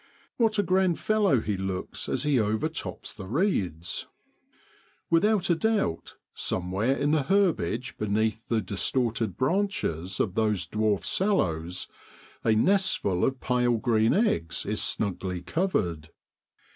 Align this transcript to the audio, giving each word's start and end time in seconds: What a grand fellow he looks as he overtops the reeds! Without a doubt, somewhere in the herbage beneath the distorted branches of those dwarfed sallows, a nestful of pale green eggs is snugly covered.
What 0.37 0.57
a 0.57 0.63
grand 0.63 0.97
fellow 0.97 1.41
he 1.41 1.55
looks 1.55 2.09
as 2.09 2.23
he 2.23 2.39
overtops 2.39 3.13
the 3.13 3.27
reeds! 3.27 4.07
Without 5.11 5.47
a 5.51 5.55
doubt, 5.55 6.15
somewhere 6.33 6.97
in 6.97 7.11
the 7.11 7.21
herbage 7.21 7.99
beneath 7.99 8.47
the 8.47 8.61
distorted 8.61 9.37
branches 9.37 10.19
of 10.19 10.33
those 10.33 10.65
dwarfed 10.65 11.05
sallows, 11.05 11.87
a 12.43 12.55
nestful 12.55 13.23
of 13.23 13.39
pale 13.41 13.77
green 13.77 14.15
eggs 14.15 14.65
is 14.65 14.81
snugly 14.81 15.43
covered. 15.43 16.09